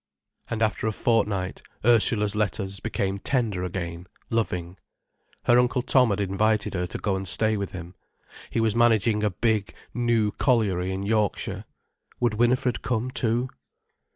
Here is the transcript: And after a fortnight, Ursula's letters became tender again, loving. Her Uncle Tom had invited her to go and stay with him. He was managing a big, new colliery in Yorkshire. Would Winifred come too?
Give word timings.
And 0.49 0.63
after 0.63 0.87
a 0.87 0.91
fortnight, 0.91 1.61
Ursula's 1.85 2.35
letters 2.35 2.79
became 2.79 3.19
tender 3.19 3.63
again, 3.63 4.07
loving. 4.31 4.79
Her 5.43 5.59
Uncle 5.59 5.83
Tom 5.83 6.09
had 6.09 6.19
invited 6.19 6.73
her 6.73 6.87
to 6.87 6.97
go 6.97 7.15
and 7.15 7.27
stay 7.27 7.55
with 7.55 7.71
him. 7.73 7.93
He 8.49 8.59
was 8.59 8.75
managing 8.75 9.21
a 9.23 9.29
big, 9.29 9.75
new 9.93 10.31
colliery 10.31 10.91
in 10.91 11.03
Yorkshire. 11.03 11.65
Would 12.19 12.33
Winifred 12.33 12.81
come 12.81 13.11
too? 13.11 13.47